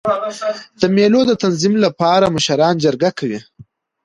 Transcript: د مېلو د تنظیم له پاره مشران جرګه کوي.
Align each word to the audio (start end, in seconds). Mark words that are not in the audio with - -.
د 0.81 0.83
مېلو 0.95 1.21
د 1.27 1.31
تنظیم 1.43 1.73
له 1.83 1.89
پاره 1.99 2.27
مشران 2.35 2.73
جرګه 2.85 3.09
کوي. 3.19 3.39